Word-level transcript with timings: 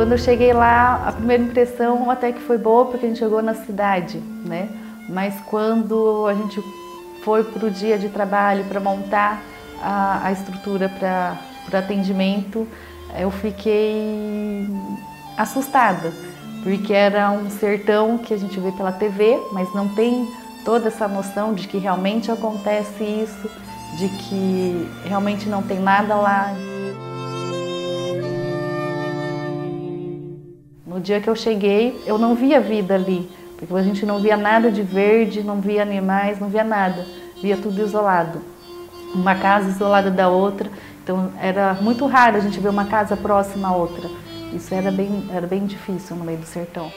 quando 0.00 0.12
eu 0.12 0.18
cheguei 0.18 0.54
lá, 0.54 1.08
a 1.08 1.12
primeira 1.12 1.42
impressão 1.42 2.10
até 2.10 2.32
que 2.32 2.40
foi 2.40 2.56
boa, 2.56 2.86
porque 2.86 3.04
a 3.04 3.08
gente 3.10 3.18
chegou 3.18 3.42
na 3.42 3.52
cidade, 3.52 4.16
né? 4.46 4.66
Mas 5.06 5.34
quando 5.42 6.26
a 6.26 6.32
gente 6.32 6.58
foi 7.22 7.44
para 7.44 7.66
o 7.66 7.70
dia 7.70 7.98
de 7.98 8.08
trabalho 8.08 8.64
para 8.64 8.80
montar 8.80 9.42
a, 9.82 10.22
a 10.24 10.32
estrutura 10.32 10.88
para 10.88 11.36
o 11.70 11.76
atendimento, 11.76 12.66
eu 13.18 13.30
fiquei 13.30 14.66
assustada, 15.36 16.10
porque 16.62 16.94
era 16.94 17.30
um 17.30 17.50
sertão 17.50 18.16
que 18.16 18.32
a 18.32 18.38
gente 18.38 18.58
vê 18.58 18.72
pela 18.72 18.92
TV, 18.92 19.38
mas 19.52 19.70
não 19.74 19.86
tem 19.86 20.26
toda 20.64 20.88
essa 20.88 21.06
noção 21.06 21.52
de 21.52 21.68
que 21.68 21.76
realmente 21.76 22.32
acontece 22.32 23.04
isso, 23.04 23.50
de 23.98 24.08
que 24.08 24.90
realmente 25.04 25.46
não 25.46 25.60
tem 25.62 25.78
nada 25.78 26.14
lá. 26.14 26.54
No 31.00 31.04
dia 31.04 31.18
que 31.18 31.30
eu 31.30 31.34
cheguei, 31.34 31.98
eu 32.04 32.18
não 32.18 32.34
via 32.34 32.60
vida 32.60 32.94
ali, 32.94 33.26
porque 33.56 33.72
a 33.72 33.82
gente 33.82 34.04
não 34.04 34.18
via 34.18 34.36
nada 34.36 34.70
de 34.70 34.82
verde, 34.82 35.42
não 35.42 35.58
via 35.58 35.80
animais, 35.80 36.38
não 36.38 36.50
via 36.50 36.62
nada, 36.62 37.06
via 37.40 37.56
tudo 37.56 37.80
isolado. 37.80 38.42
Uma 39.14 39.34
casa 39.34 39.70
isolada 39.70 40.10
da 40.10 40.28
outra, 40.28 40.70
então 41.02 41.32
era 41.40 41.72
muito 41.80 42.04
raro 42.04 42.36
a 42.36 42.40
gente 42.40 42.60
ver 42.60 42.68
uma 42.68 42.84
casa 42.84 43.16
próxima 43.16 43.68
à 43.68 43.74
outra. 43.74 44.10
Isso 44.52 44.74
era 44.74 44.90
bem, 44.90 45.26
era 45.32 45.46
bem 45.46 45.64
difícil 45.64 46.16
no 46.16 46.22
meio 46.22 46.36
do 46.36 46.44
sertão. 46.44 46.92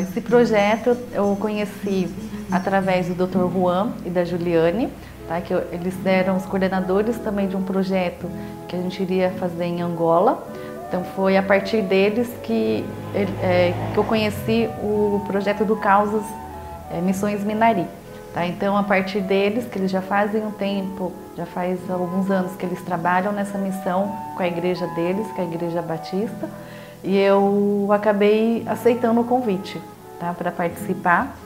Esse 0.00 0.20
projeto 0.20 0.96
eu 1.12 1.36
conheci 1.40 2.08
através 2.50 3.08
do 3.08 3.26
Dr. 3.26 3.52
Juan 3.52 3.92
e 4.04 4.10
da 4.10 4.24
Juliane, 4.24 4.88
tá? 5.26 5.40
que 5.40 5.52
eles 5.72 5.94
deram 5.96 6.36
os 6.36 6.46
coordenadores 6.46 7.16
também 7.18 7.48
de 7.48 7.56
um 7.56 7.62
projeto 7.62 8.28
que 8.66 8.76
a 8.76 8.78
gente 8.80 9.02
iria 9.02 9.30
fazer 9.38 9.64
em 9.64 9.82
Angola. 9.82 10.46
Então 10.88 11.04
foi 11.04 11.36
a 11.36 11.42
partir 11.42 11.82
deles 11.82 12.28
que, 12.42 12.84
é, 13.14 13.74
que 13.92 13.98
eu 13.98 14.04
conheci 14.04 14.68
o 14.82 15.22
projeto 15.26 15.64
do 15.64 15.76
Causas 15.76 16.24
é, 16.90 17.00
Missões 17.00 17.44
Minari. 17.44 17.86
Tá? 18.32 18.46
Então 18.46 18.76
a 18.76 18.82
partir 18.82 19.20
deles, 19.20 19.66
que 19.66 19.78
eles 19.78 19.90
já 19.90 20.00
fazem 20.00 20.44
um 20.44 20.50
tempo, 20.50 21.12
já 21.36 21.46
faz 21.46 21.78
alguns 21.90 22.30
anos 22.30 22.56
que 22.56 22.64
eles 22.64 22.82
trabalham 22.82 23.32
nessa 23.32 23.58
missão 23.58 24.14
com 24.36 24.42
a 24.42 24.46
igreja 24.46 24.86
deles, 24.88 25.26
com 25.32 25.42
a 25.42 25.44
Igreja 25.44 25.82
Batista, 25.82 26.48
e 27.02 27.16
eu 27.16 27.88
acabei 27.92 28.64
aceitando 28.66 29.20
o 29.20 29.24
convite 29.24 29.80
tá, 30.18 30.32
para 30.32 30.50
participar. 30.50 31.36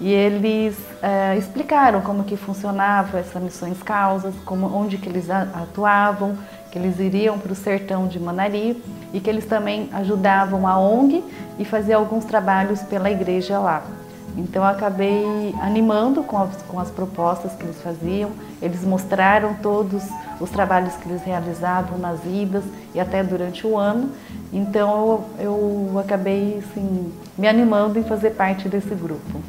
E 0.00 0.10
eles 0.10 0.76
é, 1.00 1.36
explicaram 1.36 2.00
como 2.00 2.24
que 2.24 2.36
funcionava 2.36 3.20
essa 3.20 3.38
missões 3.38 3.82
causas, 3.82 4.34
como, 4.44 4.66
onde 4.66 4.98
que 4.98 5.08
eles 5.08 5.30
atuavam, 5.30 6.36
que 6.72 6.78
eles 6.78 6.98
iriam 6.98 7.38
para 7.38 7.52
o 7.52 7.54
sertão 7.54 8.08
de 8.08 8.18
Manari 8.18 8.82
e 9.12 9.20
que 9.20 9.30
eles 9.30 9.44
também 9.44 9.88
ajudavam 9.92 10.66
a 10.66 10.78
ONG 10.78 11.22
e 11.58 11.64
faziam 11.64 12.00
alguns 12.00 12.24
trabalhos 12.24 12.82
pela 12.82 13.10
igreja 13.10 13.58
lá. 13.58 13.84
Então 14.36 14.62
eu 14.62 14.68
acabei 14.68 15.54
animando 15.60 16.22
com 16.22 16.38
as, 16.38 16.56
com 16.62 16.80
as 16.80 16.90
propostas 16.90 17.52
que 17.52 17.62
eles 17.62 17.80
faziam. 17.82 18.30
Eles 18.60 18.82
mostraram 18.82 19.54
todos 19.62 20.02
os 20.42 20.50
trabalhos 20.50 20.94
que 20.96 21.08
eles 21.08 21.22
realizavam 21.22 21.96
nas 21.98 22.18
idas 22.26 22.64
e 22.92 22.98
até 22.98 23.22
durante 23.22 23.64
o 23.64 23.78
ano. 23.78 24.10
Então 24.52 25.24
eu, 25.38 25.92
eu 25.92 25.98
acabei 26.00 26.58
assim, 26.58 27.12
me 27.38 27.46
animando 27.46 27.98
em 27.98 28.02
fazer 28.02 28.30
parte 28.30 28.68
desse 28.68 28.92
grupo. 28.92 29.40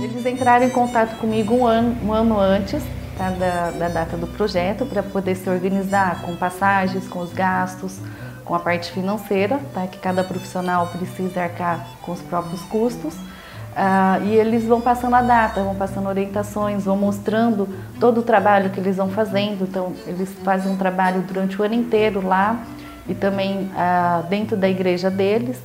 Eles 0.00 0.24
entraram 0.24 0.64
em 0.64 0.70
contato 0.70 1.18
comigo 1.18 1.54
um 1.54 1.66
ano, 1.66 1.96
um 2.04 2.12
ano 2.12 2.38
antes 2.38 2.84
tá, 3.18 3.30
da, 3.30 3.70
da 3.72 3.88
data 3.88 4.16
do 4.16 4.28
projeto 4.28 4.86
para 4.86 5.02
poder 5.02 5.34
se 5.34 5.50
organizar 5.50 6.22
com 6.22 6.36
passagens, 6.36 7.08
com 7.08 7.18
os 7.18 7.32
gastos, 7.32 7.98
com 8.44 8.54
a 8.54 8.58
parte 8.58 8.90
financeira, 8.92 9.60
tá, 9.72 9.86
que 9.86 9.98
cada 9.98 10.24
profissional 10.24 10.86
precisa 10.88 11.42
arcar 11.42 11.86
com 12.02 12.12
os 12.12 12.20
próprios 12.20 12.60
custos. 12.62 13.14
Uh, 13.14 14.22
e 14.26 14.34
eles 14.34 14.64
vão 14.64 14.82
passando 14.82 15.16
a 15.16 15.22
data, 15.22 15.62
vão 15.62 15.74
passando 15.74 16.06
orientações, 16.06 16.84
vão 16.84 16.96
mostrando 16.96 17.66
todo 17.98 18.20
o 18.20 18.22
trabalho 18.22 18.68
que 18.68 18.78
eles 18.78 18.96
vão 18.96 19.08
fazendo. 19.08 19.64
Então, 19.64 19.94
eles 20.06 20.30
fazem 20.44 20.70
um 20.70 20.76
trabalho 20.76 21.22
durante 21.22 21.60
o 21.60 21.64
ano 21.64 21.74
inteiro 21.74 22.26
lá 22.26 22.62
e 23.08 23.14
também 23.14 23.70
uh, 23.72 24.28
dentro 24.28 24.56
da 24.56 24.68
igreja 24.68 25.10
deles. 25.10 25.58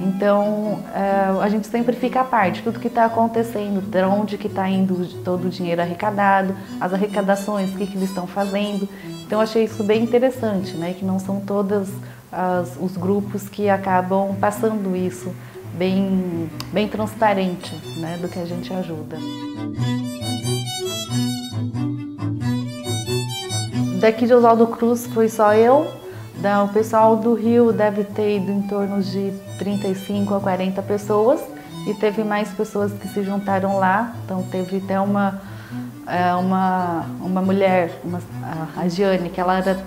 Então, 0.00 0.80
uh, 0.88 1.40
a 1.40 1.48
gente 1.48 1.68
sempre 1.68 1.94
fica 1.94 2.22
à 2.22 2.24
parte, 2.24 2.62
tudo 2.62 2.80
que 2.80 2.88
está 2.88 3.04
acontecendo, 3.04 3.80
de 3.80 4.02
onde 4.02 4.36
que 4.36 4.48
está 4.48 4.68
indo 4.68 5.06
todo 5.22 5.46
o 5.46 5.48
dinheiro 5.50 5.80
arrecadado, 5.80 6.56
as 6.80 6.92
arrecadações, 6.92 7.70
o 7.70 7.76
que, 7.76 7.86
que 7.86 7.96
eles 7.96 8.08
estão 8.08 8.26
fazendo. 8.26 8.88
Então, 9.24 9.40
achei 9.40 9.64
isso 9.64 9.84
bem 9.84 10.02
interessante, 10.02 10.76
né? 10.76 10.94
Que 10.98 11.04
não 11.04 11.20
são 11.20 11.40
todos 12.32 12.76
os 12.80 12.96
grupos 12.96 13.48
que 13.48 13.68
acabam 13.68 14.34
passando 14.40 14.96
isso 14.96 15.34
bem, 15.74 16.50
bem 16.72 16.88
transparente 16.88 17.74
né, 17.98 18.18
do 18.20 18.28
que 18.28 18.38
a 18.38 18.44
gente 18.46 18.72
ajuda. 18.72 19.18
Daqui 24.00 24.26
de 24.26 24.34
Oswaldo 24.34 24.66
Cruz 24.66 25.06
foi 25.06 25.28
só 25.28 25.54
eu. 25.54 25.86
O 26.64 26.68
pessoal 26.72 27.16
do 27.16 27.34
Rio 27.34 27.72
deve 27.72 28.02
ter 28.02 28.38
ido 28.38 28.50
em 28.50 28.62
torno 28.62 29.00
de 29.00 29.32
35 29.58 30.34
a 30.34 30.40
40 30.40 30.82
pessoas 30.82 31.40
e 31.86 31.94
teve 31.94 32.24
mais 32.24 32.48
pessoas 32.48 32.92
que 32.92 33.06
se 33.06 33.22
juntaram 33.22 33.78
lá. 33.78 34.16
Então 34.24 34.42
teve 34.50 34.78
até 34.78 34.98
uma 34.98 35.40
é, 36.06 36.34
uma, 36.34 37.06
uma 37.20 37.40
mulher, 37.40 38.00
uma, 38.04 38.20
a 38.76 38.88
Giane, 38.88 39.30
que 39.30 39.40
ela 39.40 39.58
era 39.58 39.84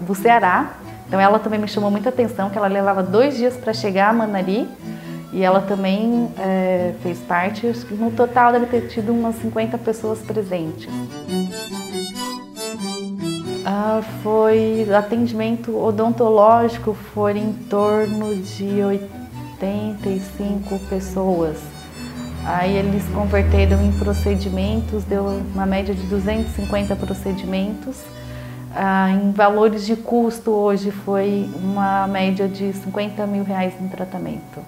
do 0.00 0.14
Ceará. 0.14 0.70
Então 1.12 1.20
ela 1.20 1.38
também 1.38 1.60
me 1.60 1.68
chamou 1.68 1.90
muita 1.90 2.08
atenção, 2.08 2.48
que 2.48 2.56
ela 2.56 2.68
levava 2.68 3.02
dois 3.02 3.36
dias 3.36 3.54
para 3.54 3.74
chegar 3.74 4.08
a 4.08 4.12
Manari 4.14 4.66
e 5.30 5.42
ela 5.42 5.60
também 5.60 6.32
é, 6.38 6.94
fez 7.02 7.18
parte, 7.18 7.70
no 7.90 8.10
total 8.12 8.50
deve 8.50 8.64
ter 8.64 8.88
tido 8.88 9.12
umas 9.12 9.34
50 9.36 9.76
pessoas 9.76 10.20
presentes. 10.20 10.88
Ah, 13.66 14.00
foi 14.22 14.86
atendimento 14.90 15.76
odontológico 15.76 16.94
foi 16.94 17.36
em 17.36 17.52
torno 17.52 18.34
de 18.34 18.82
85 18.82 20.78
pessoas. 20.88 21.58
Aí 22.46 22.74
eles 22.74 23.04
converteram 23.10 23.84
em 23.84 23.92
procedimentos, 23.92 25.04
deu 25.04 25.42
uma 25.54 25.66
média 25.66 25.94
de 25.94 26.06
250 26.06 26.96
procedimentos. 26.96 27.98
Ah, 28.74 29.10
em 29.10 29.32
valores 29.32 29.84
de 29.84 29.96
custo 29.96 30.50
hoje 30.50 30.90
foi 30.90 31.50
uma 31.62 32.06
média 32.06 32.48
de 32.48 32.72
50 32.72 33.26
mil 33.26 33.44
reais 33.44 33.74
em 33.80 33.88
tratamento. 33.88 34.60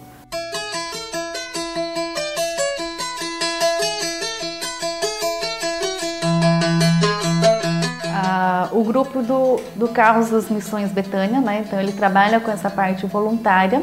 o 8.75 8.83
grupo 8.83 9.23
do, 9.23 9.61
do 9.77 9.89
Carros 9.89 10.31
das 10.31 10.51
Missões 10.51 10.91
Betânia, 10.91 11.41
né? 11.41 11.65
então 11.65 11.81
ele 11.81 11.93
trabalha 11.93 12.41
com 12.41 12.51
essa 12.51 12.69
parte 12.69 13.07
voluntária. 13.07 13.83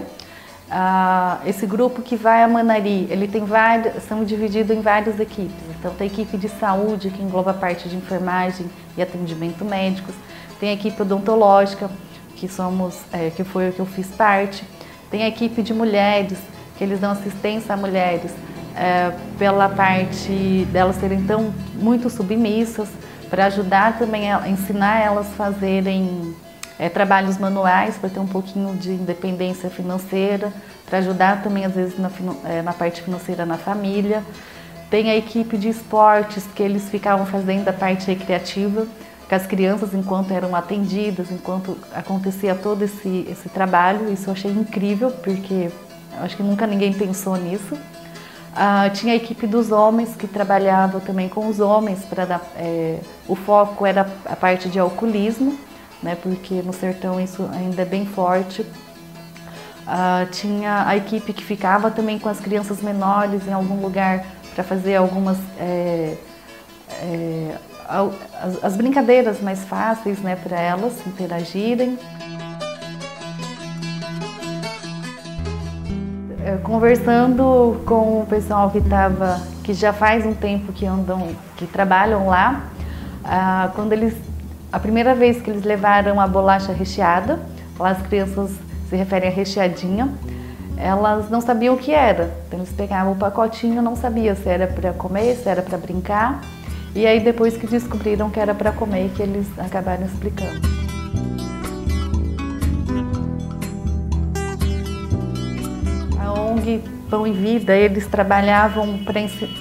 Uh, 0.71 1.45
esse 1.45 1.65
grupo 1.65 2.01
que 2.01 2.15
vai 2.15 2.41
a 2.41 2.47
Manari, 2.47 3.06
ele 3.09 3.27
tem 3.27 3.44
vários, 3.44 4.03
são 4.03 4.23
divididos 4.23 4.73
em 4.73 4.79
várias 4.79 5.19
equipes. 5.19 5.62
Então 5.77 5.94
tem 5.94 6.07
equipe 6.07 6.38
de 6.38 6.47
saúde 6.47 7.09
que 7.09 7.21
engloba 7.21 7.51
a 7.51 7.53
parte 7.53 7.89
de 7.89 7.97
enfermagem 7.97 8.65
e 8.95 9.01
atendimento 9.01 9.65
médicos, 9.65 10.15
tem 10.62 10.69
a 10.69 10.73
equipe 10.73 11.01
odontológica 11.01 11.91
que 12.38 12.47
somos, 12.47 12.97
é, 13.12 13.29
que 13.31 13.44
foi 13.44 13.69
o 13.69 13.73
que 13.73 13.81
eu 13.81 13.85
fiz 13.85 14.07
parte, 14.07 14.63
tem 15.09 15.23
a 15.23 15.27
equipe 15.27 15.62
de 15.62 15.73
mulheres 15.73 16.38
que 16.77 16.85
eles 16.85 17.01
dão 17.01 17.12
assistência 17.12 17.73
a 17.73 17.77
mulheres 17.77 18.31
é, 18.73 19.12
pela 19.38 19.68
parte 19.68 20.65
delas 20.71 20.95
serem 20.95 21.25
tão 21.25 21.53
muito 21.73 22.09
submissas 22.09 22.88
para 23.29 23.47
ajudar 23.47 24.00
também 24.00 24.31
a 24.31 24.47
ensinar 24.47 25.01
elas 25.01 25.27
a 25.27 25.31
fazerem 25.31 26.33
é, 26.81 26.89
trabalhos 26.89 27.38
manuais 27.38 27.95
para 27.95 28.10
ter 28.10 28.19
um 28.19 28.25
pouquinho 28.25 28.75
de 28.75 28.89
independência 28.89 29.69
financeira, 29.69 30.51
para 30.88 30.98
ajudar 30.98 31.44
também 31.44 31.63
às 31.63 31.75
vezes 31.75 32.00
na, 32.00 32.10
é, 32.44 32.63
na, 32.63 32.74
parte 32.74 33.04
financeira 33.04 33.45
na 33.45 33.56
família. 33.56 34.24
Tem 34.89 35.12
a 35.12 35.16
equipe 35.16 35.60
de 35.60 35.69
esportes 35.69 36.44
que 36.56 36.63
eles 36.63 36.89
ficavam 36.89 37.28
fazendo 37.28 37.68
a 37.68 37.74
parte 37.74 38.07
recreativa, 38.07 38.88
com 39.30 39.36
as 39.36 39.45
crianças 39.45 39.94
enquanto 39.94 40.31
eram 40.31 40.56
atendidas, 40.56 41.30
enquanto 41.30 41.78
acontecia 41.94 42.56
todo 42.56 42.81
esse, 42.81 43.28
esse 43.30 43.48
trabalho. 43.48 44.12
Isso 44.12 44.28
eu 44.28 44.33
achei 44.33 44.50
incrível, 44.50 45.12
porque 45.12 45.69
acho 46.19 46.36
que 46.36 46.42
nunca 46.42 46.66
ninguém 46.66 46.92
pensou 46.92 47.38
nisso. 47.38 47.78
Ah, 48.56 48.89
tinha 48.89 49.13
a 49.13 49.16
equipe 49.16 49.45
dos 49.45 49.72
homens 49.72 50.16
que 50.16 50.28
trabalhava 50.28 51.00
também 51.00 51.30
com 51.30 51.48
os 51.48 51.60
homens 51.60 52.00
para 52.06 52.42
é, 52.57 52.98
o 53.28 53.36
foco 53.36 53.86
era 53.86 54.12
a 54.25 54.36
parte 54.36 54.68
de 54.68 54.80
alcoolismo, 54.80 55.57
né? 56.01 56.15
Porque 56.21 56.62
no 56.62 56.74
sertão 56.74 57.19
isso 57.19 57.50
ainda 57.53 57.81
é 57.81 57.86
bem 57.86 58.06
forte. 58.06 58.65
Ah, 59.86 60.25
tinha 60.31 60.88
a 60.88 60.95
equipe 60.95 61.33
que 61.33 61.44
ficava 61.44 61.89
também 61.92 62.19
com 62.19 62.30
as 62.30 62.39
crianças 62.39 62.81
menores 62.81 63.48
em 63.48 63.53
algum 63.53 63.81
lugar 63.81 64.25
para 64.53 64.63
fazer 64.63 64.95
algumas 64.95 65.38
é, 65.59 66.18
é, 67.01 67.56
as, 67.88 68.63
as 68.63 68.77
brincadeiras 68.77 69.42
mais 69.42 69.63
fáceis 69.65 70.19
né, 70.19 70.36
para 70.36 70.59
elas 70.59 70.94
interagirem. 71.06 71.98
É, 76.44 76.57
conversando 76.57 77.81
com 77.86 78.21
o 78.21 78.25
pessoal 78.27 78.71
que 78.71 78.80
estava, 78.80 79.39
que 79.63 79.74
já 79.74 79.94
faz 79.94 80.25
um 80.25 80.33
tempo 80.33 80.74
que 80.74 80.86
andam, 80.86 81.36
que 81.56 81.68
trabalham 81.68 82.27
lá, 82.27 82.63
ah, 83.24 83.69
quando 83.75 83.94
eles, 83.94 84.15
a 84.71 84.79
primeira 84.79 85.13
vez 85.13 85.41
que 85.41 85.50
eles 85.50 85.63
levaram 85.63 86.19
a 86.19 86.25
bolacha 86.25 86.71
recheada, 86.71 87.39
lá 87.77 87.89
as 87.89 88.01
crianças 88.03 88.51
se 88.89 88.95
referem 88.95 89.29
a 89.29 89.31
recheadinha, 89.31 90.09
elas 90.77 91.29
não 91.29 91.41
sabiam 91.41 91.75
o 91.75 91.77
que 91.77 91.91
era. 91.91 92.31
Então 92.47 92.59
eles 92.59 92.71
pegavam 92.71 93.12
o 93.12 93.15
pacotinho, 93.15 93.81
não 93.81 93.95
sabia 93.95 94.33
se 94.33 94.47
era 94.47 94.68
para 94.68 94.94
comer, 94.94 95.35
se 95.35 95.50
era 95.50 95.62
para 95.62 95.77
brincar. 95.77 96.41
E 96.95 97.06
aí 97.06 97.19
depois 97.19 97.57
que 97.57 97.68
descobriram 97.68 98.29
que 98.29 98.39
era 98.39 98.56
para 98.56 98.71
comer, 98.71 99.12
que 99.15 99.21
eles 99.21 99.47
acabaram 99.59 100.06
explicando. 100.06 100.62
A 106.18 106.31
ONG 106.31 106.81
Pão 107.09 107.27
e 107.27 107.33
Vida, 107.33 107.75
eles 107.75 108.07
trabalhavam 108.07 109.00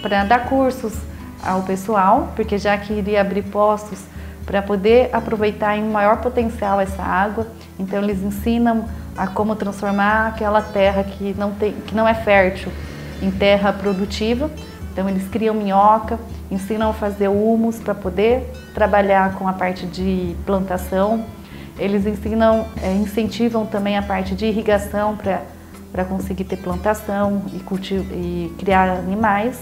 para 0.01 0.25
dar 0.25 0.49
cursos 0.49 0.95
ao 1.43 1.63
pessoal, 1.63 2.33
porque 2.37 2.59
já 2.59 2.79
que 2.79 2.93
iria 2.93 3.21
abrir 3.21 3.43
postos 3.43 4.05
para 4.51 4.63
poder 4.63 5.11
aproveitar 5.13 5.77
em 5.77 5.85
maior 5.89 6.17
potencial 6.17 6.81
essa 6.81 7.01
água, 7.01 7.47
então 7.79 8.03
eles 8.03 8.21
ensinam 8.21 8.85
a 9.17 9.29
como 9.29 9.55
transformar 9.55 10.27
aquela 10.27 10.61
terra 10.61 11.05
que 11.05 11.33
não, 11.39 11.53
tem, 11.53 11.73
que 11.73 11.95
não 11.95 12.09
é 12.09 12.15
fértil 12.15 12.73
em 13.23 13.31
terra 13.31 13.73
produtiva. 13.73 14.51
Então 14.91 15.09
eles 15.09 15.29
criam 15.29 15.55
minhoca, 15.55 16.19
ensinam 16.51 16.91
a 16.91 16.93
fazer 16.93 17.29
humus 17.29 17.79
para 17.79 17.95
poder 17.95 18.53
trabalhar 18.75 19.35
com 19.35 19.47
a 19.47 19.53
parte 19.53 19.87
de 19.87 20.35
plantação. 20.45 21.25
Eles 21.79 22.05
ensinam, 22.05 22.67
é, 22.83 22.93
incentivam 22.93 23.65
também 23.65 23.97
a 23.97 24.03
parte 24.03 24.35
de 24.35 24.47
irrigação 24.47 25.17
para 25.17 26.05
conseguir 26.07 26.43
ter 26.43 26.57
plantação 26.57 27.45
e, 27.55 27.61
cultivo, 27.61 28.13
e 28.13 28.53
criar 28.59 28.91
animais. 28.91 29.61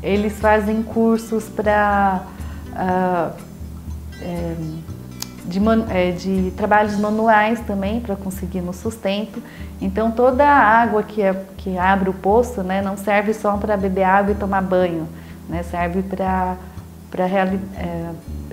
Eles 0.00 0.38
fazem 0.38 0.80
cursos 0.80 1.48
para 1.48 2.22
uh, 2.70 3.51
é, 4.22 4.54
de, 5.44 5.60
é, 5.90 6.10
de, 6.12 6.50
trabalhos 6.56 6.96
manuais 6.98 7.60
também 7.60 8.00
para 8.00 8.16
conseguir 8.16 8.60
no 8.60 8.72
sustento. 8.72 9.42
Então 9.80 10.10
toda 10.10 10.44
a 10.44 10.56
água 10.56 11.02
que, 11.02 11.20
é, 11.20 11.34
que 11.58 11.76
abre 11.76 12.08
o 12.08 12.14
poço 12.14 12.62
né, 12.62 12.80
não 12.80 12.96
serve 12.96 13.34
só 13.34 13.56
para 13.56 13.76
beber 13.76 14.04
água 14.04 14.32
e 14.32 14.34
tomar 14.34 14.62
banho 14.62 15.08
né? 15.48 15.62
Serve 15.62 16.02
para 16.02 16.56
para 17.10 17.26
é, 17.26 18.10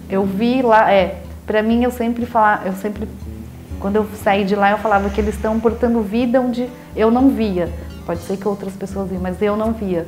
eu 0.09 0.25
vi 0.25 0.61
lá, 0.61 0.91
é, 0.91 1.21
para 1.47 1.63
mim 1.63 1.81
eu 1.81 1.91
sempre 1.91 2.25
falava, 2.25 2.67
eu 2.67 2.73
sempre 2.73 3.07
quando 3.79 3.95
eu 3.95 4.05
saí 4.21 4.43
de 4.43 4.53
lá 4.53 4.71
eu 4.71 4.77
falava 4.77 5.09
que 5.09 5.21
eles 5.21 5.35
estão 5.35 5.57
portando 5.61 6.01
vida 6.01 6.41
onde 6.41 6.69
eu 6.93 7.09
não 7.09 7.29
via. 7.29 7.69
Pode 8.05 8.19
ser 8.21 8.35
que 8.35 8.45
outras 8.45 8.73
pessoas 8.73 9.09
viam, 9.09 9.21
mas 9.21 9.41
eu 9.41 9.55
não 9.55 9.71
via. 9.71 10.05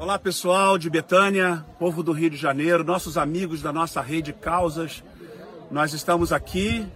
Olá 0.00 0.16
pessoal 0.16 0.78
de 0.78 0.88
Betânia, 0.88 1.66
povo 1.76 2.04
do 2.04 2.12
Rio 2.12 2.30
de 2.30 2.36
Janeiro, 2.36 2.84
nossos 2.84 3.18
amigos 3.18 3.60
da 3.62 3.72
nossa 3.72 4.00
rede 4.00 4.32
Causas. 4.32 5.02
Nós 5.72 5.92
estamos 5.92 6.32
aqui 6.32 6.86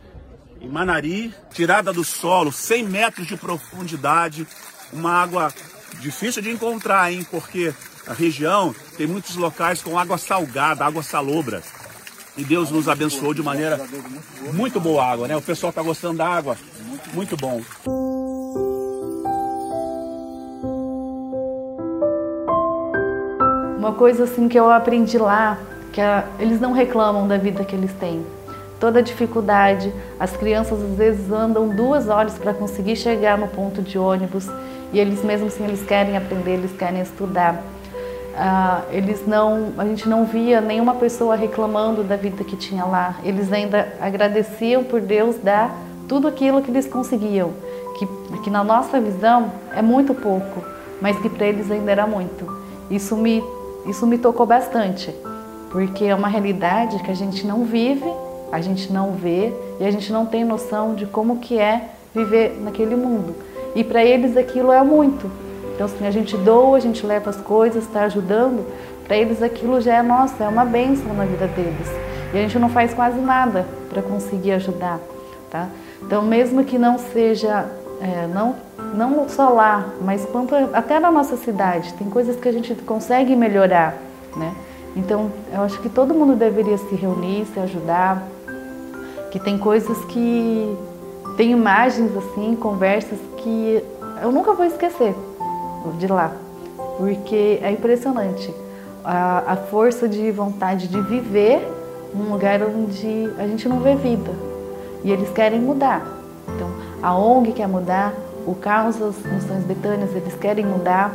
em 0.61 0.69
Manari, 0.69 1.35
tirada 1.53 1.93
do 1.93 2.05
solo, 2.05 2.53
100 2.53 2.85
metros 2.85 3.27
de 3.27 3.37
profundidade, 3.37 4.47
uma 4.93 5.15
água 5.15 5.53
difícil 5.99 6.41
de 6.41 6.53
encontrar, 6.53 7.13
hein? 7.13 7.27
Porque 7.29 7.75
a 8.07 8.13
região 8.13 8.73
tem 8.97 9.09
muitos 9.09 9.35
locais 9.35 9.83
com 9.83 9.99
água 9.99 10.17
salgada, 10.17 10.87
água 10.87 11.03
salobra. 11.03 11.61
E 12.37 12.45
Deus 12.45 12.71
nos 12.71 12.89
abençoou 12.89 13.35
de 13.35 13.43
maneira 13.43 13.81
muito 14.53 14.79
boa 14.79 15.05
água, 15.05 15.27
né? 15.27 15.37
O 15.37 15.43
pessoal 15.43 15.71
está 15.71 15.83
gostando 15.83 16.19
da 16.19 16.29
água, 16.29 16.57
muito 17.13 17.37
bom. 17.37 17.61
Uma 23.83 23.95
coisa 23.95 24.23
assim 24.23 24.47
que 24.47 24.57
eu 24.57 24.71
aprendi 24.71 25.19
lá, 25.19 25.59
que 25.93 26.01
a, 26.01 26.23
eles 26.39 26.61
não 26.61 26.71
reclamam 26.71 27.27
da 27.27 27.37
vida 27.37 27.65
que 27.65 27.75
eles 27.75 27.93
têm. 27.95 28.25
Toda 28.79 29.03
dificuldade, 29.03 29.93
as 30.21 30.37
crianças 30.37 30.81
às 30.81 30.97
vezes 30.97 31.33
andam 31.33 31.69
duas 31.69 32.07
horas 32.09 32.39
para 32.39 32.55
conseguir 32.55 32.95
chegar 32.95 33.37
no 33.37 33.49
ponto 33.49 33.83
de 33.83 33.99
ônibus 33.99 34.49
e 34.93 35.01
eles 35.01 35.25
mesmo 35.25 35.49
assim 35.49 35.65
eles 35.65 35.83
querem 35.83 36.17
aprender, 36.17 36.53
eles 36.53 36.71
querem 36.79 37.01
estudar. 37.01 37.61
Ah, 38.37 38.83
eles 38.93 39.27
não, 39.27 39.73
a 39.77 39.85
gente 39.85 40.09
não 40.09 40.27
via 40.27 40.61
nenhuma 40.61 40.95
pessoa 40.95 41.35
reclamando 41.35 42.05
da 42.05 42.15
vida 42.15 42.45
que 42.45 42.55
tinha 42.55 42.85
lá. 42.85 43.17
Eles 43.25 43.53
ainda 43.53 43.95
agradeciam 44.01 44.85
por 44.85 45.01
Deus 45.01 45.39
dar 45.43 45.77
tudo 46.07 46.29
aquilo 46.29 46.63
que 46.63 46.71
eles 46.71 46.87
conseguiam, 46.87 47.51
que, 47.99 48.07
que 48.45 48.49
na 48.49 48.63
nossa 48.63 49.01
visão 49.01 49.51
é 49.75 49.83
muito 49.83 50.15
pouco, 50.15 50.63
mas 51.01 51.19
que 51.19 51.29
para 51.29 51.47
eles 51.47 51.69
ainda 51.69 51.91
era 51.91 52.07
muito. 52.07 52.63
Isso 52.89 53.17
me, 53.17 53.43
isso 53.87 54.07
me 54.07 54.19
tocou 54.19 54.47
bastante, 54.47 55.15
porque 55.71 56.05
é 56.05 56.15
uma 56.15 56.29
realidade 56.29 57.03
que 57.03 57.11
a 57.11 57.15
gente 57.15 57.47
não 57.47 57.65
vive, 57.65 58.11
a 58.51 58.61
gente 58.61 58.93
não 58.93 59.13
vê 59.13 59.53
e 59.81 59.85
a 59.85 59.91
gente 59.91 60.13
não 60.13 60.27
tem 60.27 60.45
noção 60.45 60.95
de 60.95 61.07
como 61.07 61.39
que 61.39 61.59
é 61.59 61.91
viver 62.15 62.61
naquele 62.61 62.95
mundo. 62.95 63.35
E 63.75 63.83
para 63.83 64.05
eles 64.05 64.37
aquilo 64.37 64.71
é 64.71 64.83
muito. 64.83 65.31
Então, 65.75 65.87
assim, 65.87 66.07
a 66.07 66.11
gente 66.11 66.37
doa, 66.37 66.77
a 66.77 66.81
gente 66.81 67.05
leva 67.05 67.31
as 67.31 67.39
coisas, 67.39 67.85
está 67.85 68.03
ajudando, 68.03 68.65
para 69.05 69.17
eles 69.17 69.43
aquilo 69.43 69.81
já 69.81 69.97
é 69.97 70.03
nossa, 70.03 70.45
é 70.45 70.49
uma 70.49 70.65
bênção 70.65 71.13
na 71.15 71.25
vida 71.25 71.47
deles. 71.47 71.89
E 72.33 72.39
a 72.39 72.43
gente 72.43 72.59
não 72.59 72.69
faz 72.69 72.95
quase 72.95 73.19
nada 73.19 73.67
para 73.89 74.03
conseguir 74.03 74.53
ajudar, 74.53 75.01
tá? 75.51 75.69
Então, 76.03 76.23
mesmo 76.23 76.65
que 76.65 76.79
não 76.79 76.99
seja, 76.99 77.67
é, 78.01 78.27
não, 78.27 78.55
não 78.93 79.29
só 79.29 79.49
lá, 79.49 79.89
mas 80.01 80.25
quanto 80.27 80.55
até 80.73 81.01
na 81.01 81.11
nossa 81.11 81.37
cidade, 81.37 81.93
tem 81.95 82.09
coisas 82.09 82.37
que 82.37 82.49
a 82.49 82.53
gente 82.53 82.75
consegue 82.75 83.35
melhorar, 83.35 83.97
né? 84.37 84.55
Então, 84.95 85.31
eu 85.53 85.63
acho 85.63 85.81
que 85.81 85.89
todo 85.89 86.15
mundo 86.15 86.37
deveria 86.37 86.77
se 86.77 86.95
reunir, 86.95 87.47
se 87.47 87.59
ajudar, 87.61 88.23
que 89.31 89.39
tem 89.39 89.57
coisas 89.57 89.97
que 90.07 90.77
tem 91.37 91.51
imagens 91.51 92.15
assim, 92.15 92.55
conversas 92.55 93.19
que 93.39 93.83
eu 94.23 94.31
nunca 94.31 94.53
vou 94.53 94.67
esquecer 94.67 95.15
de 95.99 96.07
lá, 96.07 96.33
porque 96.99 97.59
é 97.63 97.71
impressionante 97.71 98.55
a, 99.03 99.53
a 99.53 99.57
força 99.57 100.09
de 100.09 100.31
vontade 100.31 100.87
de 100.89 101.01
viver 101.01 101.67
num 102.15 102.31
lugar 102.31 102.61
onde 102.63 103.33
a 103.39 103.47
gente 103.47 103.69
não 103.69 103.81
vê 103.81 103.95
vida 103.97 104.31
e 105.03 105.11
eles 105.11 105.31
querem 105.31 105.61
mudar. 105.61 106.07
Então, 106.55 106.69
a 107.03 107.17
ONG 107.17 107.53
quer 107.53 107.67
mudar, 107.67 108.15
o 108.47 108.55
Causas 108.55 109.17
Missões 109.25 109.65
Betânias, 109.65 110.15
eles 110.15 110.35
querem 110.35 110.65
mudar. 110.65 111.15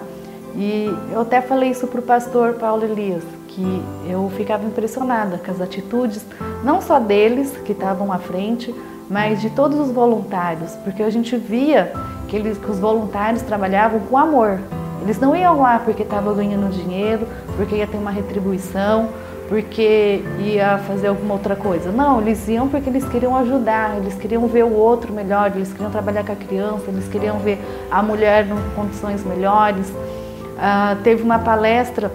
E 0.55 0.91
eu 1.11 1.21
até 1.21 1.41
falei 1.41 1.69
isso 1.69 1.87
para 1.87 1.99
o 1.99 2.03
pastor 2.03 2.53
Paulo 2.53 2.83
Elias, 2.83 3.23
que 3.47 3.83
eu 4.07 4.31
ficava 4.35 4.65
impressionada 4.65 5.37
com 5.37 5.51
as 5.51 5.61
atitudes, 5.61 6.25
não 6.63 6.81
só 6.81 6.99
deles 6.99 7.55
que 7.63 7.73
estavam 7.73 8.11
à 8.11 8.17
frente, 8.17 8.73
mas 9.09 9.41
de 9.41 9.49
todos 9.49 9.79
os 9.79 9.91
voluntários, 9.91 10.73
porque 10.83 11.03
a 11.03 11.09
gente 11.09 11.37
via 11.37 11.93
que, 12.27 12.35
eles, 12.35 12.57
que 12.57 12.69
os 12.69 12.79
voluntários 12.79 13.41
trabalhavam 13.41 13.99
com 14.01 14.17
amor. 14.17 14.59
Eles 15.01 15.19
não 15.19 15.35
iam 15.35 15.61
lá 15.61 15.79
porque 15.79 16.03
estavam 16.03 16.35
ganhando 16.35 16.69
dinheiro, 16.71 17.27
porque 17.55 17.75
ia 17.75 17.87
ter 17.87 17.97
uma 17.97 18.11
retribuição, 18.11 19.09
porque 19.47 20.21
ia 20.39 20.77
fazer 20.79 21.07
alguma 21.07 21.35
outra 21.35 21.55
coisa. 21.55 21.91
Não, 21.91 22.21
eles 22.21 22.47
iam 22.47 22.67
porque 22.67 22.89
eles 22.89 23.07
queriam 23.07 23.35
ajudar, 23.37 23.97
eles 23.97 24.15
queriam 24.15 24.45
ver 24.47 24.63
o 24.63 24.73
outro 24.73 25.13
melhor, 25.13 25.51
eles 25.55 25.71
queriam 25.71 25.89
trabalhar 25.89 26.25
com 26.25 26.33
a 26.33 26.35
criança, 26.35 26.85
eles 26.87 27.07
queriam 27.07 27.39
ver 27.39 27.59
a 27.89 28.03
mulher 28.03 28.45
em 28.45 28.75
condições 28.75 29.23
melhores. 29.23 29.87
Uh, 29.89 31.01
teve 31.03 31.23
uma 31.23 31.39
palestra 31.39 32.11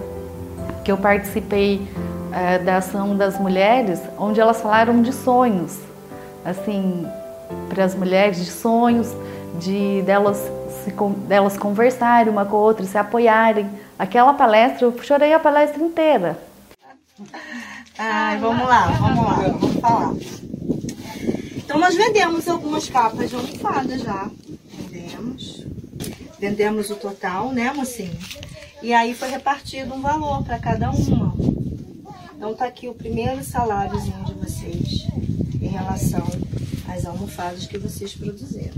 que 0.83 0.91
eu 0.91 0.97
participei 0.97 1.87
uh, 2.29 2.63
da 2.63 2.77
ação 2.77 3.15
das 3.15 3.39
mulheres, 3.39 3.99
onde 4.17 4.39
elas 4.39 4.61
falaram 4.61 5.01
de 5.01 5.11
sonhos, 5.11 5.79
assim, 6.45 7.07
para 7.69 7.83
as 7.83 7.95
mulheres, 7.95 8.37
de 8.37 8.51
sonhos, 8.51 9.11
de 9.59 10.03
delas, 10.03 10.37
se, 10.83 10.93
delas 11.27 11.57
conversarem 11.57 12.31
uma 12.31 12.45
com 12.45 12.57
a 12.57 12.59
outra, 12.59 12.85
se 12.85 12.97
apoiarem. 12.97 13.67
Aquela 13.97 14.33
palestra, 14.33 14.85
eu 14.85 14.93
chorei 15.01 15.33
a 15.33 15.39
palestra 15.39 15.81
inteira. 15.81 16.37
Ai, 17.97 18.39
vamos 18.39 18.67
lá, 18.67 18.87
vamos 18.87 19.25
lá, 19.25 19.35
vamos 19.59 19.79
falar. 19.79 20.13
Então 21.55 21.79
nós 21.79 21.95
vendemos 21.95 22.47
algumas 22.47 22.89
capas 22.89 23.29
de 23.29 23.35
almofada 23.35 23.97
já. 23.97 24.29
Vendemos. 24.73 25.65
Vendemos 26.39 26.89
o 26.89 26.95
total, 26.95 27.51
né, 27.51 27.71
mocinho? 27.71 28.17
E 28.81 28.93
aí 28.93 29.13
foi 29.13 29.29
repartido 29.29 29.93
um 29.93 30.01
valor 30.01 30.43
para 30.43 30.59
cada 30.59 30.89
uma. 30.89 31.33
Então 32.35 32.53
tá 32.55 32.65
aqui 32.65 32.89
o 32.89 32.95
primeiro 32.95 33.43
saláriozinho 33.43 34.25
de 34.25 34.33
vocês 34.33 35.07
em 35.61 35.67
relação 35.67 36.25
às 36.89 37.05
almofadas 37.05 37.67
que 37.67 37.77
vocês 37.77 38.13
produziram. 38.13 38.73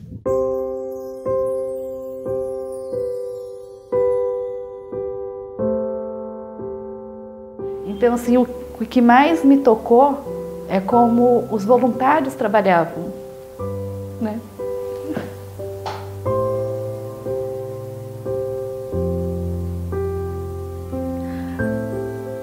Então, 8.06 8.14
assim, 8.14 8.38
o, 8.38 8.46
que 8.86 9.02
mais 9.02 9.44
me 9.44 9.58
tocou 9.58 10.64
é 10.70 10.80
como 10.80 11.48
os 11.50 11.66
voluntários 11.66 12.36
trabalhavam, 12.36 13.12
né? 14.22 14.40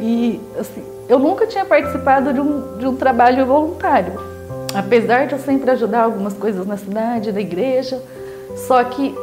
E, 0.00 0.40
assim, 0.58 0.82
eu 1.08 1.20
nunca 1.20 1.46
tinha 1.46 1.64
participado 1.64 2.32
de 2.32 2.40
um, 2.40 2.78
de 2.78 2.86
um 2.88 2.96
trabalho 2.96 3.46
voluntário. 3.46 4.14
Apesar 4.74 5.28
de 5.28 5.34
eu 5.34 5.38
sempre 5.38 5.70
ajudar 5.70 6.02
algumas 6.02 6.34
coisas 6.34 6.66
na 6.66 6.76
cidade, 6.76 7.30
na 7.30 7.40
igreja, 7.40 8.02
só 8.66 8.82
que 8.82 9.14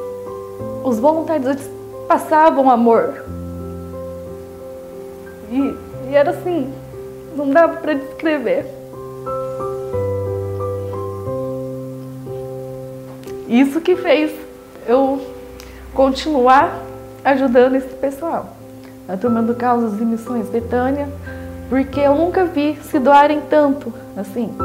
os 0.86 1.00
voluntários 1.00 1.48
eles 1.48 1.70
passavam 2.08 2.70
amor. 2.70 3.26
E, 5.52 5.89
e 6.10 6.16
era 6.16 6.32
assim, 6.32 6.74
não 7.36 7.50
dava 7.50 7.78
para 7.78 7.94
descrever. 7.94 8.66
Isso 13.48 13.80
que 13.82 13.96
fez 13.96 14.32
eu 14.88 15.22
continuar 15.94 16.80
ajudando 17.24 17.76
esse 17.76 17.94
pessoal. 17.96 18.56
A 19.08 19.18
turma 19.18 19.42
do 19.42 19.56
Causas 19.56 20.00
e 20.00 20.06
Missões 20.06 20.50
Betânia, 20.50 21.08
porque 21.70 22.00
eu 22.00 22.16
nunca 22.16 22.46
vi 22.46 22.78
se 22.84 23.00
doarem 23.00 23.42
tanto 23.50 23.94
assim. 24.18 24.56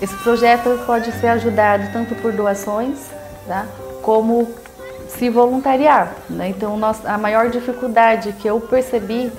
Esse 0.00 0.14
projeto 0.16 0.78
pode 0.86 1.10
ser 1.12 1.28
ajudado 1.28 1.92
tanto 1.92 2.14
por 2.16 2.32
doações, 2.32 2.98
tá? 3.46 3.66
como 4.08 4.48
se 5.08 5.28
voluntariar. 5.28 6.14
Né? 6.28 6.50
Então, 6.50 6.78
a 7.04 7.18
maior 7.18 7.50
dificuldade 7.50 8.32
que 8.34 8.48
eu 8.48 8.60
percebi 8.60 9.32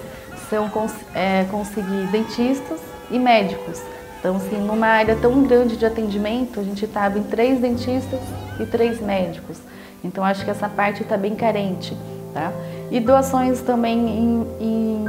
são 0.49 0.69
é, 1.13 1.45
conseguir 1.49 2.07
dentistas 2.11 2.79
e 3.09 3.17
médicos. 3.17 3.81
Então, 4.19 4.35
assim, 4.35 4.57
numa 4.57 4.87
área 4.87 5.15
tão 5.15 5.43
grande 5.43 5.77
de 5.77 5.85
atendimento, 5.85 6.59
a 6.59 6.63
gente 6.63 6.83
estava 6.83 7.17
em 7.17 7.23
três 7.23 7.59
dentistas 7.59 8.19
e 8.59 8.65
três 8.65 8.99
médicos. 8.99 9.57
Então, 10.03 10.23
acho 10.23 10.43
que 10.43 10.51
essa 10.51 10.67
parte 10.67 11.03
está 11.03 11.15
bem 11.15 11.35
carente. 11.35 11.95
Tá? 12.33 12.51
E 12.91 12.99
doações 12.99 13.61
também 13.61 13.97
em, 13.97 14.47
em, 14.59 15.05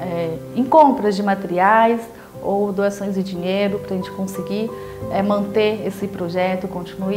é, 0.00 0.38
em 0.54 0.64
compras 0.64 1.16
de 1.16 1.22
materiais 1.22 2.00
ou 2.44 2.72
doações 2.72 3.14
de 3.14 3.22
dinheiro 3.22 3.78
para 3.78 3.94
a 3.94 3.96
gente 3.96 4.10
conseguir 4.12 4.70
é, 5.10 5.22
manter 5.22 5.86
esse 5.86 6.06
projeto, 6.06 6.68
continuar, 6.68 7.10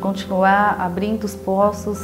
continuar 0.00 0.76
abrindo 0.80 1.24
os 1.24 1.34
poços 1.34 1.98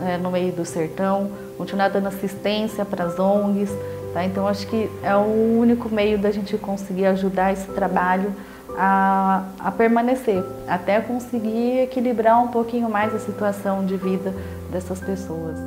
é, 0.00 0.18
no 0.18 0.30
meio 0.30 0.52
do 0.52 0.64
sertão, 0.64 1.30
continuar 1.56 1.88
dando 1.88 2.08
assistência 2.08 2.84
para 2.84 3.04
as 3.04 3.18
ONGs. 3.18 3.70
Tá? 4.12 4.24
Então, 4.24 4.46
acho 4.46 4.66
que 4.66 4.90
é 5.02 5.14
o 5.14 5.58
único 5.58 5.88
meio 5.88 6.18
da 6.18 6.30
gente 6.30 6.56
conseguir 6.58 7.06
ajudar 7.06 7.52
esse 7.52 7.68
trabalho 7.68 8.34
a, 8.76 9.44
a, 9.58 9.72
permanecer, 9.72 10.42
até 10.66 11.00
conseguir 11.00 11.80
equilibrar 11.80 12.42
um 12.42 12.48
pouquinho 12.48 12.88
mais 12.88 13.14
a 13.14 13.18
situação 13.18 13.84
de 13.84 13.96
vida 13.96 14.32
dessas 14.70 15.00
pessoas. 15.00 15.58